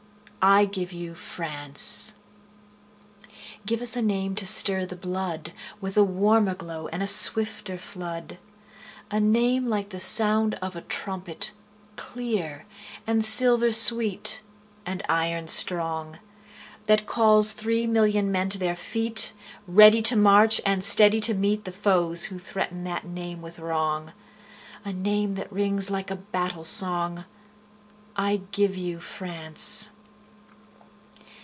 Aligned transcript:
I 0.43 0.65
give 0.65 0.91
you 0.91 1.13
France! 1.13 2.15
Give 3.67 3.79
us 3.79 3.95
a 3.95 4.01
name 4.01 4.33
to 4.37 4.45
stir 4.47 4.87
the 4.87 4.95
bloodWith 4.95 5.95
a 5.95 6.03
warmer 6.03 6.55
glow 6.55 6.87
and 6.87 7.03
a 7.03 7.07
swifter 7.07 7.77
flood,—A 7.77 9.19
name 9.19 9.67
like 9.67 9.89
the 9.89 9.99
sound 9.99 10.55
of 10.55 10.75
a 10.75 10.81
trumpet, 10.81 11.51
clear, 11.95 12.65
And 13.05 13.23
silver 13.23 13.71
sweet, 13.71 14.41
and 14.83 15.03
iron 15.07 15.47
strong, 15.47 16.17
That 16.87 17.05
calls 17.05 17.51
three 17.51 17.85
million 17.85 18.31
men 18.31 18.49
to 18.49 18.57
their 18.57 18.75
feet, 18.75 19.33
Ready 19.67 20.01
to 20.01 20.15
march, 20.15 20.59
and 20.65 20.83
steady 20.83 21.21
to 21.21 21.35
meetThe 21.35 21.71
foes 21.71 22.25
who 22.25 22.39
threaten 22.39 22.83
that 22.85 23.05
name 23.05 23.43
with 23.43 23.59
wrong,—A 23.59 24.91
name 24.91 25.35
that 25.35 25.53
rings 25.53 25.91
like 25.91 26.09
a 26.09 26.15
battle 26.15 26.65
song.I 26.65 28.37
give 28.49 28.75
you 28.75 28.99
France! 28.99 29.91